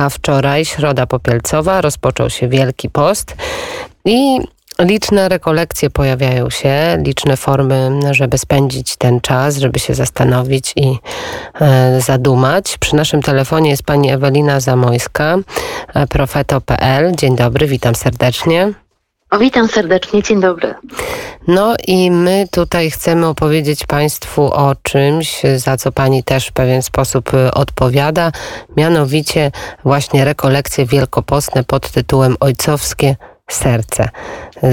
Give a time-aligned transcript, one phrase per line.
[0.00, 3.36] a wczoraj, środa popielcowa, rozpoczął się Wielki Post
[4.04, 4.40] i
[4.78, 10.98] liczne rekolekcje pojawiają się, liczne formy, żeby spędzić ten czas, żeby się zastanowić i
[11.60, 12.78] e, zadumać.
[12.78, 15.36] Przy naszym telefonie jest pani Ewelina Zamojska,
[15.94, 17.12] e, profeto.pl.
[17.16, 18.72] Dzień dobry, witam serdecznie.
[19.30, 20.74] O, witam serdecznie, dzień dobry.
[21.48, 26.82] No i my tutaj chcemy opowiedzieć Państwu o czymś, za co Pani też w pewien
[26.82, 28.32] sposób y, odpowiada,
[28.76, 29.50] mianowicie
[29.84, 33.16] właśnie rekolekcje wielkopostne pod tytułem Ojcowskie
[33.50, 34.08] Serce.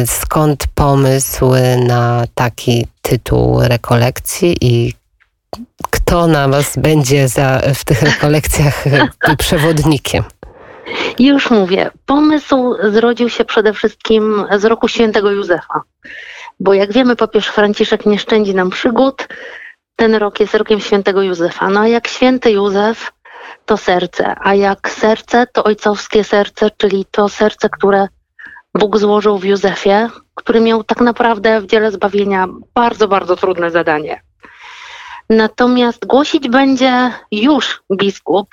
[0.05, 1.52] Skąd pomysł
[1.88, 4.94] na taki tytuł rekolekcji i
[5.92, 8.86] kto na Was będzie za, w tych rekolekcjach
[9.38, 10.23] przewodnikiem?
[11.20, 11.91] Już mówię.
[12.05, 15.81] Pomysł zrodził się przede wszystkim z roku świętego Józefa.
[16.59, 19.27] Bo jak wiemy, papież Franciszek nie szczędzi nam przygód.
[19.95, 21.70] Ten rok jest rokiem świętego Józefa.
[21.70, 23.11] No a jak święty Józef,
[23.66, 24.35] to serce.
[24.41, 28.08] A jak serce, to ojcowskie serce, czyli to serce, które
[28.75, 34.22] Bóg złożył w Józefie, który miał tak naprawdę w dziele zbawienia bardzo, bardzo trudne zadanie.
[35.30, 38.47] Natomiast głosić będzie już biskup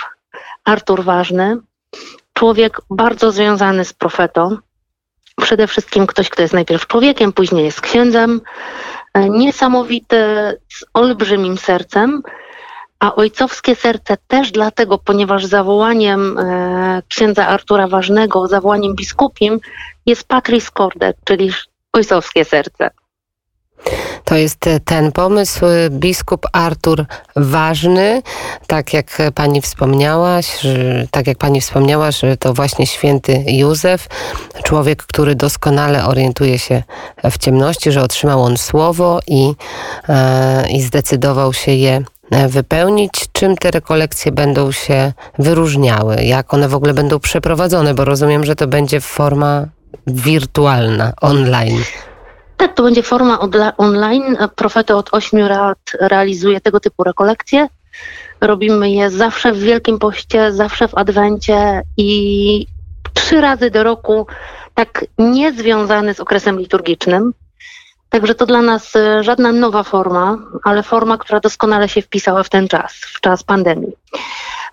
[0.65, 1.57] Artur Ważny,
[2.45, 4.57] człowiek bardzo związany z profetą.
[5.43, 8.41] Przede wszystkim ktoś, kto jest najpierw człowiekiem, później jest księdzem.
[9.15, 10.17] E, niesamowity,
[10.69, 12.23] z olbrzymim sercem,
[13.01, 19.61] a ojcowskie serce też dlatego, ponieważ zawołaniem e, księdza Artura Ważnego, zawołaniem biskupim
[20.07, 21.53] jest Patris Corde, czyli
[21.93, 22.91] ojcowskie serce.
[24.25, 25.65] To jest ten pomysł.
[25.91, 27.05] Biskup Artur
[27.37, 28.23] ważny,
[28.67, 34.09] tak jak pani wspomniałaś, że, tak jak pani wspomniała, że to właśnie święty Józef,
[34.63, 36.83] człowiek, który doskonale orientuje się
[37.31, 39.53] w ciemności, że otrzymał on słowo i,
[40.09, 43.13] e, i zdecydował się je e, wypełnić.
[43.33, 46.25] Czym te rekolekcje będą się wyróżniały?
[46.25, 47.95] Jak one w ogóle będą przeprowadzone?
[47.95, 49.67] Bo rozumiem, że to będzie forma
[50.07, 51.83] wirtualna, online.
[52.65, 53.39] Tak, to będzie forma
[53.77, 54.37] online.
[54.57, 57.69] Profeto od 8 lat realizuje tego typu rekolekcje.
[58.41, 62.67] Robimy je zawsze w Wielkim Poście, zawsze w Adwencie i
[63.15, 64.27] trzy razy do roku,
[64.75, 67.33] tak niezwiązany z okresem liturgicznym.
[68.09, 72.49] Także to dla nas e, żadna nowa forma, ale forma, która doskonale się wpisała w
[72.49, 73.93] ten czas, w czas pandemii.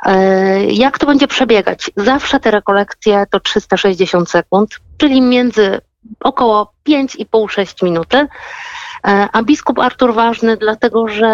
[0.05, 1.91] E, jak to będzie przebiegać?
[1.97, 5.81] Zawsze te rekolekcje to 360 sekund, czyli między
[6.19, 8.17] około 5,5-6 minuty.
[8.17, 8.27] E,
[9.33, 11.31] a biskup Artur ważny, dlatego że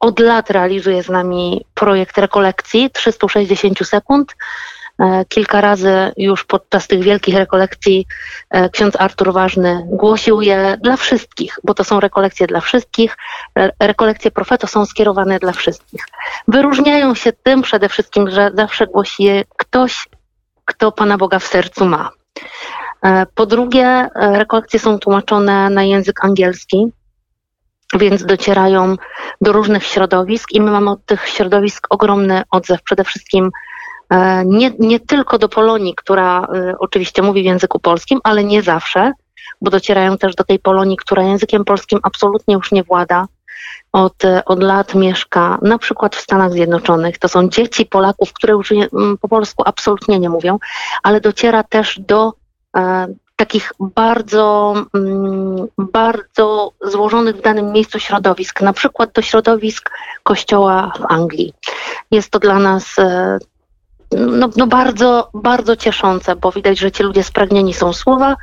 [0.00, 4.34] od lat realizuje z nami projekt rekolekcji 360 sekund.
[4.98, 8.06] E, kilka razy już podczas tych wielkich rekolekcji
[8.50, 13.16] e, ksiądz Artur Ważny głosił je dla wszystkich, bo to są rekolekcje dla wszystkich.
[13.80, 16.06] Rekolekcje profeto są skierowane dla wszystkich.
[16.48, 20.08] Wyróżniają się tym przede wszystkim, że zawsze głosi je ktoś,
[20.64, 22.10] kto Pana Boga w sercu ma.
[23.02, 26.86] E, po drugie, e, rekolekcje są tłumaczone na język angielski,
[27.94, 28.96] więc docierają
[29.40, 32.82] do różnych środowisk i my mamy od tych środowisk ogromny odzew.
[32.82, 33.50] Przede wszystkim
[34.10, 36.46] e, nie, nie tylko do Polonii, która
[36.78, 39.12] oczywiście mówi w języku polskim, ale nie zawsze,
[39.60, 43.26] bo docierają też do tej Polonii, która językiem polskim absolutnie już nie włada.
[43.92, 47.18] Od, od lat mieszka na przykład w Stanach Zjednoczonych.
[47.18, 48.72] To są dzieci Polaków, które już
[49.20, 50.58] po polsku absolutnie nie mówią,
[51.02, 52.32] ale dociera też do
[53.36, 59.90] takich bardzo, mm, bardzo złożonych w danym miejscu środowisk, na przykład do środowisk
[60.22, 61.52] kościoła w Anglii.
[62.10, 63.38] Jest to dla nas e,
[64.12, 68.36] no, no bardzo, bardzo cieszące, bo widać, że ci ludzie spragnieni są słowa,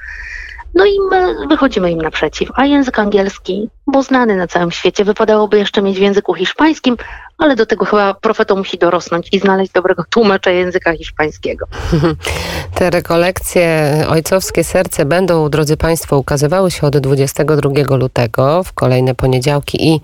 [0.74, 2.50] no i my wychodzimy im naprzeciw.
[2.54, 6.98] A język angielski, bo znany na całym świecie, wypadałoby jeszcze mieć w języku hiszpańskim,
[7.38, 11.66] ale do tego chyba profetą musi dorosnąć i znaleźć dobrego tłumacza języka hiszpańskiego.
[12.76, 19.88] Te rekolekcje Ojcowskie Serce będą, drodzy Państwo, ukazywały się od 22 lutego w kolejne poniedziałki
[19.88, 20.02] i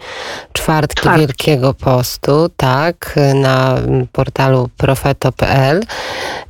[0.54, 1.20] czwartki, czwartki.
[1.20, 3.78] Wielkiego Postu, tak, na
[4.12, 5.82] portalu profeto.pl.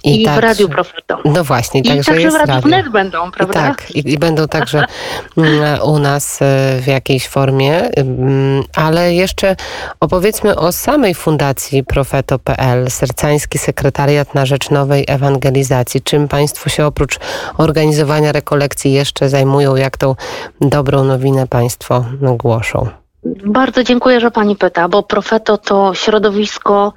[0.03, 1.19] I, I także, w Radiu Profeto.
[1.25, 3.53] No właśnie, I także, także w Radiu Wnet będą, prawda?
[3.53, 4.85] I tak, i, i będą także
[5.37, 6.45] mm, u nas e,
[6.81, 9.55] w jakiejś formie, mm, ale jeszcze
[9.99, 16.01] opowiedzmy o samej Fundacji Profeto.pl, Sercański Sekretariat na Rzecz Nowej Ewangelizacji.
[16.01, 17.19] Czym Państwo się oprócz
[17.57, 19.75] organizowania rekolekcji jeszcze zajmują?
[19.75, 20.15] Jak tą
[20.61, 22.87] dobrą nowinę Państwo głoszą?
[23.45, 26.93] Bardzo dziękuję, że Pani pyta, bo Profeto to środowisko,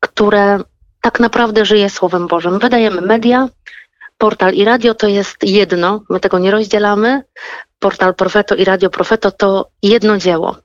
[0.00, 0.58] które
[1.00, 2.58] tak naprawdę żyje Słowem Bożym.
[2.58, 3.48] Wydajemy media,
[4.18, 7.22] portal i radio to jest jedno, my tego nie rozdzielamy.
[7.78, 10.56] Portal Profeto i Radio Profeto to jedno dzieło.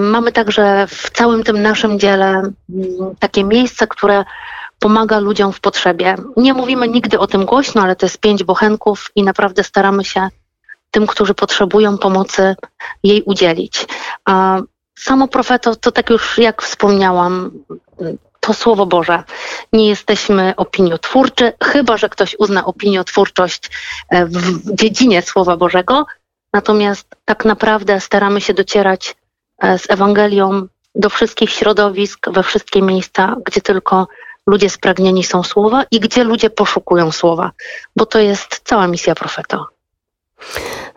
[0.00, 2.52] Mamy także w całym tym naszym dziele mm,
[3.18, 4.24] takie miejsce, które
[4.78, 6.16] pomaga ludziom w potrzebie.
[6.36, 10.28] Nie mówimy nigdy o tym głośno, ale to jest pięć bochenków i naprawdę staramy się
[10.90, 12.56] tym, którzy potrzebują pomocy,
[13.02, 13.86] jej udzielić.
[14.24, 14.60] A
[14.98, 17.50] samo profeto, to tak już jak wspomniałam,
[18.40, 19.22] to Słowo Boże.
[19.72, 23.70] Nie jesteśmy opiniotwórczy, chyba że ktoś uzna opiniotwórczość
[24.08, 26.06] e, w dziedzinie Słowa Bożego.
[26.52, 29.16] Natomiast tak naprawdę staramy się docierać
[29.62, 34.08] e, z Ewangelią do wszystkich środowisk, we wszystkie miejsca, gdzie tylko
[34.46, 37.50] ludzie spragnieni są słowa i gdzie ludzie poszukują słowa,
[37.96, 39.66] bo to jest cała misja profeta.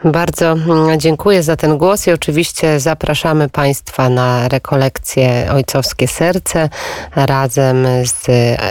[0.05, 6.69] Bardzo mm, dziękuję za ten głos i oczywiście zapraszamy Państwa na rekolekcję Ojcowskie Serce
[7.15, 8.27] razem z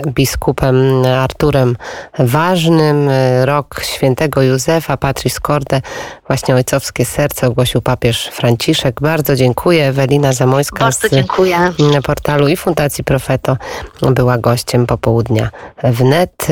[0.06, 1.76] biskupem Arturem
[2.18, 3.10] Ważnym.
[3.44, 5.80] Rok świętego Józefa, Patris Corde,
[6.26, 9.00] właśnie Ojcowskie Serce ogłosił papież Franciszek.
[9.00, 9.86] Bardzo dziękuję.
[9.88, 11.72] Ewelina Zamojska Bardzo z dziękuję.
[12.04, 13.56] portalu i Fundacji Profeto
[14.02, 15.50] była gościem popołudnia
[15.84, 16.46] wnet.